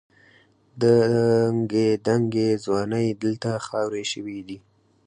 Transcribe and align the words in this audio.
دنګې 0.81 1.87
دنګې 2.05 2.47
ځوانۍ 2.63 3.07
دلته 3.21 3.49
خاورې 3.65 4.03
شوې 4.11 4.39
دي. 4.47 4.57